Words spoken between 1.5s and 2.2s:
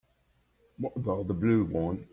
one?